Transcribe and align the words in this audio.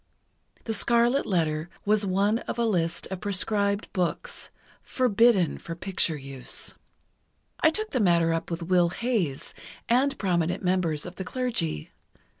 'The 0.63 0.73
Scarlet 0.73 1.27
Letter' 1.27 1.69
was 1.85 2.07
one 2.07 2.39
of 2.49 2.57
a 2.57 2.65
list 2.65 3.05
of 3.11 3.21
proscribed 3.21 3.93
books—forbidden 3.93 5.59
for 5.59 5.75
picture 5.75 6.17
use. 6.17 6.73
I 7.59 7.69
took 7.69 7.91
the 7.91 7.99
matter 7.99 8.33
up 8.33 8.49
with 8.49 8.63
Will 8.63 8.89
Hays, 8.89 9.53
and 9.87 10.17
prominent 10.17 10.63
members 10.63 11.05
of 11.05 11.17
the 11.17 11.23
Clergy. 11.23 11.91